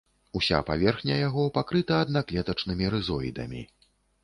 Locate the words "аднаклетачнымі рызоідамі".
2.07-3.61